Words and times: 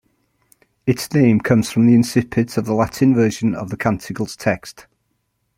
Its 0.87 1.13
name 1.13 1.39
comes 1.39 1.69
from 1.69 1.85
the 1.85 1.93
incipit 1.93 2.57
of 2.57 2.65
the 2.65 2.73
Latin 2.73 3.13
version 3.13 3.53
of 3.53 3.69
the 3.69 3.77
canticle's 3.77 4.35
text. 4.35 4.87